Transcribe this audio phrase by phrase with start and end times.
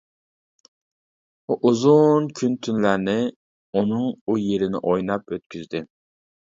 [1.51, 5.87] ئۇ ئۇزۇن كۈن-تۈنلەرنى ئۇنىڭ ئۇ يېرىنى ئويناپ ئۆتكۈزدى.